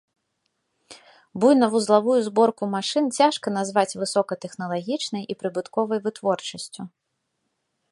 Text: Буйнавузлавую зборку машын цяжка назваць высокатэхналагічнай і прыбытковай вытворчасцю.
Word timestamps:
Буйнавузлавую 1.43 2.15
зборку 2.27 2.65
машын 2.75 3.05
цяжка 3.19 3.47
назваць 3.57 3.97
высокатэхналагічнай 4.05 5.23
і 5.35 5.39
прыбытковай 5.43 5.99
вытворчасцю. 6.07 6.81